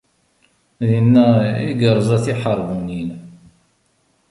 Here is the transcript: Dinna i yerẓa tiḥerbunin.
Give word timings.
Dinna 0.87 1.27
i 1.67 1.69
yerẓa 1.79 2.17
tiḥerbunin. 2.25 3.09